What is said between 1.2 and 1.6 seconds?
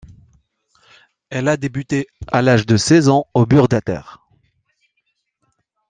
Elle a